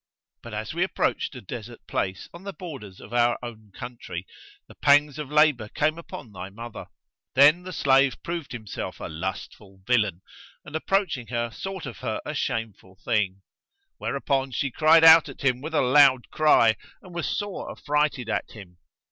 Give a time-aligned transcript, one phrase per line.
[0.41, 4.25] But as we approached a desert place on the borders of our own country,
[4.67, 6.87] the pangs of labour came upon thy mother.
[7.35, 10.23] Then the slave proved himself a lustful villain
[10.65, 13.43] and approaching her sought of her a shameful thing;
[13.99, 18.53] whereupon she cried out at him with a loud cry, and was sore affrighted at
[18.53, 18.79] him.